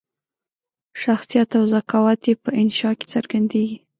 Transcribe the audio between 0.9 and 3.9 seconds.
شخصیت او ذکاوت یې په انشأ کې څرګندیږي.